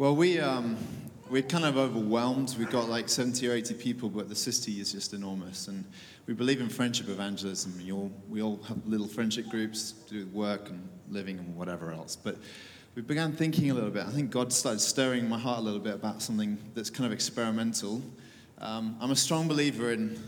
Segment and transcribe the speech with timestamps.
[0.00, 0.78] Well, we, um,
[1.28, 2.56] we're kind of overwhelmed.
[2.58, 5.68] We've got like 70 or 80 people, but the city is just enormous.
[5.68, 5.84] And
[6.26, 7.74] we believe in friendship evangelism.
[7.76, 11.92] We all, we all have little friendship groups to do work and living and whatever
[11.92, 12.16] else.
[12.16, 12.38] But
[12.94, 14.06] we began thinking a little bit.
[14.06, 17.12] I think God started stirring my heart a little bit about something that's kind of
[17.12, 18.00] experimental.
[18.58, 20.18] Um, I'm a strong believer in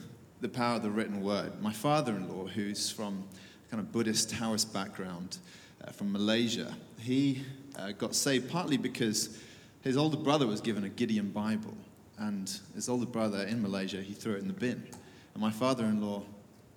[0.42, 1.62] the power of the written word.
[1.62, 3.24] My father in law, who's from
[3.70, 5.38] kind of Buddhist Taoist background
[5.82, 7.42] uh, from Malaysia, he
[7.78, 9.38] uh, got saved partly because
[9.82, 11.76] his older brother was given a Gideon Bible.
[12.18, 14.86] And his older brother in Malaysia, he threw it in the bin.
[15.34, 16.22] And my father in law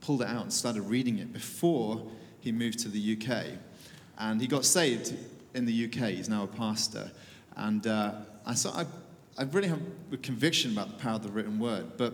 [0.01, 2.01] pulled it out and started reading it before
[2.39, 3.45] he moved to the UK.
[4.17, 5.15] And he got saved
[5.53, 6.09] in the UK.
[6.09, 7.11] He's now a pastor.
[7.55, 8.13] And uh,
[8.45, 8.85] I, saw, I,
[9.37, 9.81] I really have
[10.11, 11.97] a conviction about the power of the written word.
[11.97, 12.13] But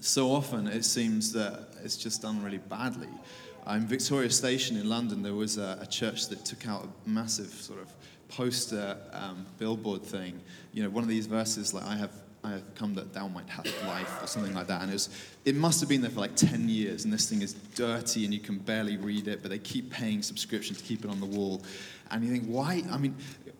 [0.00, 3.08] so often it seems that it's just done really badly.
[3.70, 7.46] In Victoria Station in London, there was a, a church that took out a massive
[7.46, 7.88] sort of
[8.36, 10.40] poster um, billboard thing.
[10.72, 12.12] You know, one of these verses like I have
[12.44, 14.82] I have come that thou might have life, or something like that.
[14.82, 15.08] And it, was,
[15.44, 18.34] it must have been there for like 10 years, and this thing is dirty and
[18.34, 21.26] you can barely read it, but they keep paying subscription to keep it on the
[21.26, 21.62] wall.
[22.10, 22.82] And you think, why?
[22.90, 23.14] I mean,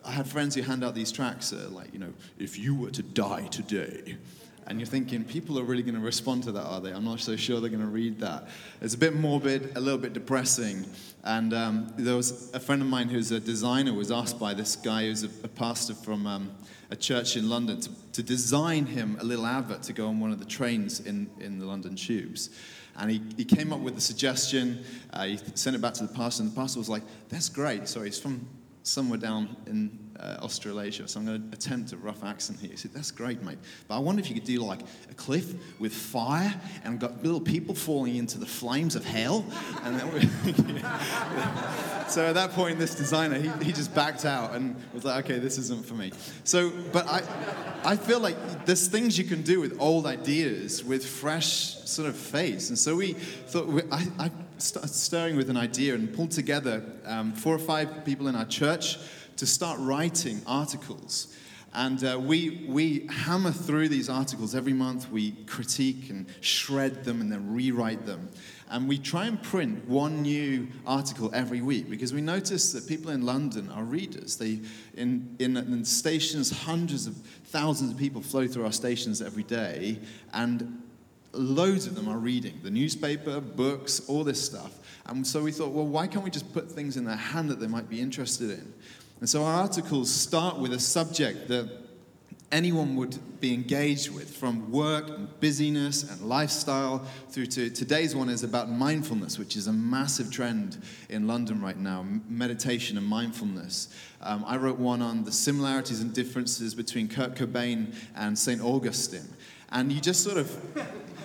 [0.05, 2.91] I have friends who hand out these tracts, uh, like, you know, if you were
[2.91, 4.17] to die today,
[4.67, 6.93] and you're thinking, people are really going to respond to that, are they?
[6.93, 8.49] I'm not so sure they're going to read that.
[8.81, 10.87] It's a bit morbid, a little bit depressing.
[11.25, 14.77] And um, there was a friend of mine who's a designer was asked by this
[14.77, 16.51] guy who's a, a pastor from um,
[16.91, 20.31] a church in London to, to, design him a little advert to go on one
[20.31, 22.51] of the trains in, in the London tubes.
[22.97, 24.85] And he, he came up with the suggestion.
[25.13, 27.89] Uh, he sent it back to the pastor, and the pastor was like, That's great.
[27.89, 28.47] Sorry, he's from
[28.83, 32.71] somewhere down in uh, Australasia, so I'm going to attempt a rough accent here.
[32.71, 33.59] He said, That's great, mate.
[33.89, 34.81] But I wonder if you could do like
[35.11, 39.45] a cliff with fire and got little people falling into the flames of hell.
[39.83, 39.97] And
[42.13, 45.39] so at that point, this designer, he, he just backed out and was like, Okay,
[45.39, 46.13] this isn't for me.
[46.45, 47.23] So, but I,
[47.85, 52.17] I feel like there's things you can do with old ideas with fresh sort of
[52.17, 52.69] face.
[52.69, 56.85] And so we thought, we, I, I started stirring with an idea and pulled together
[57.07, 58.99] um, four or five people in our church
[59.37, 61.35] to start writing articles.
[61.75, 65.11] And uh, we, we hammer through these articles every month.
[65.11, 68.29] We critique and shred them and then rewrite them.
[68.71, 73.11] And we try and print one new article every week because we notice that people
[73.11, 74.37] in London are readers.
[74.37, 74.61] They,
[74.95, 77.17] in, in, in stations, hundreds of
[77.47, 79.99] thousands of people flow through our stations every day,
[80.33, 80.83] and
[81.33, 84.79] loads of them are reading the newspaper, books, all this stuff.
[85.07, 87.61] And so we thought, well, why can't we just put things in their hand that
[87.61, 88.73] they might be interested in?
[89.23, 91.71] And so our articles start with a subject that
[92.51, 98.29] anyone would be engaged with, from work and busyness and lifestyle through to today's one
[98.29, 103.95] is about mindfulness, which is a massive trend in London right now meditation and mindfulness.
[104.23, 108.61] Um, I wrote one on the similarities and differences between Kurt Cobain and St.
[108.61, 109.29] Augustine.
[109.71, 110.51] And you just sort of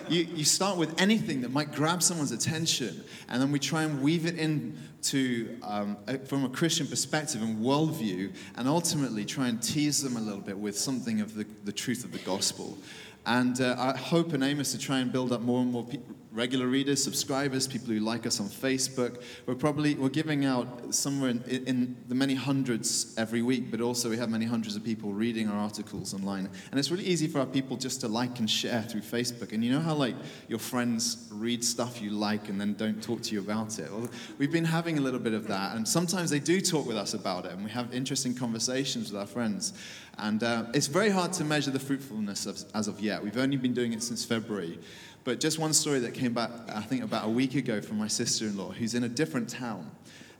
[0.09, 4.01] you, you start with anything that might grab someone's attention, and then we try and
[4.01, 9.61] weave it in to, um, from a Christian perspective and worldview, and ultimately try and
[9.61, 12.77] tease them a little bit with something of the, the truth of the gospel.
[13.27, 15.83] And uh, our hope and aim is to try and build up more and more
[15.83, 15.99] pe-
[16.31, 19.21] regular readers, subscribers, people who like us on Facebook.
[19.47, 24.09] We're probably we're giving out somewhere in, in, the many hundreds every week, but also
[24.09, 26.47] we have many hundreds of people reading our articles online.
[26.71, 29.51] And it's really easy for our people just to like and share through Facebook.
[29.51, 30.15] And you know how like
[30.47, 33.91] your friends read stuff you like and then don't talk to you about it.
[33.91, 34.07] Well,
[34.37, 37.13] we've been having a little bit of that, and sometimes they do talk with us
[37.13, 39.73] about it, and we have interesting conversations with our friends.
[40.17, 43.23] And uh, it's very hard to measure the fruitfulness of, as of yet.
[43.23, 44.79] We've only been doing it since February.
[45.23, 48.07] But just one story that came back, I think, about a week ago from my
[48.07, 49.91] sister in law, who's in a different town.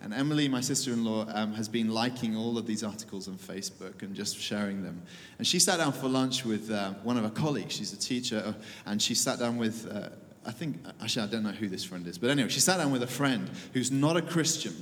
[0.02, 3.36] And Emily, my sister in law, um, has been liking all of these articles on
[3.36, 5.02] Facebook and just sharing them.
[5.38, 7.76] And she sat down for lunch with uh, one of her colleagues.
[7.76, 8.54] She's a teacher, uh,
[8.86, 10.10] and she sat down with, uh,
[10.46, 12.92] I think, actually, I don't know who this friend is, but anyway, she sat down
[12.92, 14.74] with a friend who's not a Christian.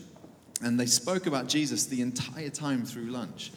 [0.61, 3.51] And they spoke about Jesus the entire time through lunch.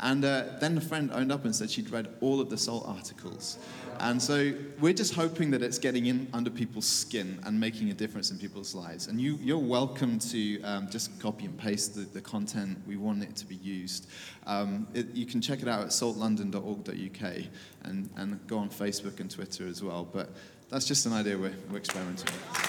[0.00, 2.84] And uh, then the friend owned up and said she'd read all of the SALT
[2.86, 3.58] articles.
[4.00, 7.94] And so we're just hoping that it's getting in under people's skin and making a
[7.94, 9.06] difference in people's lives.
[9.06, 12.78] And you, you're welcome to um, just copy and paste the, the, content.
[12.86, 14.08] We want it to be used.
[14.46, 17.44] Um, it, you can check it out at saltlondon.org.uk
[17.84, 20.04] and, and go on Facebook and Twitter as well.
[20.04, 20.30] But
[20.68, 22.65] that's just an idea we're, we're experimenting with.